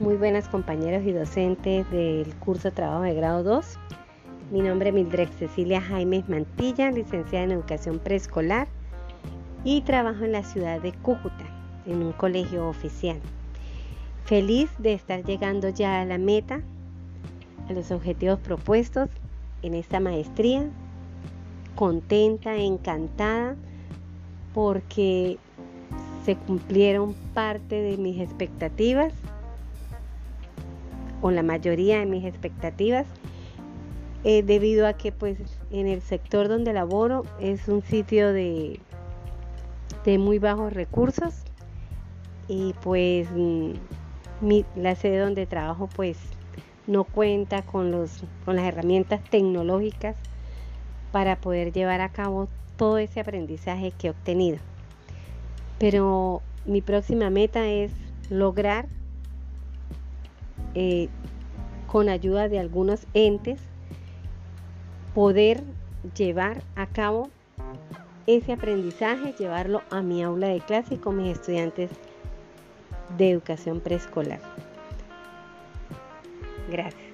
muy 0.00 0.16
buenas 0.16 0.48
compañeros 0.48 1.04
y 1.04 1.12
docentes 1.12 1.90
del 1.90 2.34
curso 2.36 2.68
de 2.68 2.72
trabajo 2.72 3.02
de 3.02 3.14
grado 3.14 3.42
2. 3.42 3.78
Mi 4.50 4.60
nombre 4.60 4.88
es 4.88 4.94
Mildred 4.94 5.28
Cecilia 5.38 5.80
Jaime 5.80 6.24
Mantilla, 6.28 6.90
licenciada 6.90 7.44
en 7.44 7.52
educación 7.52 7.98
preescolar 7.98 8.68
y 9.64 9.82
trabajo 9.82 10.24
en 10.24 10.32
la 10.32 10.42
ciudad 10.42 10.80
de 10.80 10.92
Cúcuta, 10.92 11.44
en 11.86 12.02
un 12.02 12.12
colegio 12.12 12.68
oficial. 12.68 13.18
Feliz 14.24 14.70
de 14.78 14.94
estar 14.94 15.24
llegando 15.24 15.68
ya 15.68 16.00
a 16.00 16.04
la 16.04 16.18
meta, 16.18 16.60
a 17.68 17.72
los 17.72 17.90
objetivos 17.90 18.38
propuestos 18.40 19.08
en 19.62 19.74
esta 19.74 20.00
maestría, 20.00 20.68
contenta, 21.74 22.56
encantada, 22.56 23.56
porque 24.54 25.38
se 26.24 26.36
cumplieron 26.36 27.14
parte 27.34 27.80
de 27.80 27.96
mis 27.96 28.20
expectativas 28.20 29.12
o 31.22 31.30
la 31.30 31.42
mayoría 31.42 32.00
de 32.00 32.06
mis 32.06 32.24
expectativas 32.24 33.06
eh, 34.24 34.42
debido 34.42 34.86
a 34.86 34.92
que 34.92 35.10
pues 35.10 35.38
en 35.70 35.88
el 35.88 36.02
sector 36.02 36.48
donde 36.48 36.72
laboro 36.72 37.24
es 37.40 37.66
un 37.68 37.82
sitio 37.82 38.32
de, 38.32 38.78
de 40.04 40.18
muy 40.18 40.38
bajos 40.38 40.72
recursos 40.72 41.34
y 42.48 42.74
pues 42.82 43.28
mm, 43.34 43.70
la 44.76 44.94
sede 44.94 45.18
donde 45.18 45.46
trabajo 45.46 45.88
pues 45.94 46.18
no 46.86 47.04
cuenta 47.04 47.62
con, 47.62 47.90
los, 47.90 48.24
con 48.44 48.56
las 48.56 48.64
herramientas 48.66 49.22
tecnológicas 49.30 50.16
para 51.12 51.36
poder 51.36 51.72
llevar 51.72 52.00
a 52.00 52.08
cabo 52.08 52.48
todo 52.76 52.98
ese 52.98 53.20
aprendizaje 53.20 53.92
que 53.92 54.08
he 54.08 54.10
obtenido. 54.10 54.58
Pero 55.78 56.42
mi 56.66 56.80
próxima 56.80 57.30
meta 57.30 57.68
es 57.68 57.92
lograr 58.30 58.86
eh, 60.74 61.08
con 61.86 62.08
ayuda 62.08 62.48
de 62.48 62.58
algunos 62.58 63.06
entes 63.14 63.60
poder 65.14 65.62
llevar 66.16 66.62
a 66.74 66.86
cabo 66.86 67.30
ese 68.26 68.52
aprendizaje, 68.52 69.34
llevarlo 69.38 69.82
a 69.90 70.00
mi 70.00 70.22
aula 70.22 70.48
de 70.48 70.60
clase 70.60 70.98
con 70.98 71.16
mis 71.16 71.36
estudiantes 71.36 71.90
de 73.18 73.30
educación 73.30 73.80
preescolar. 73.80 74.40
Gracias. 76.70 77.11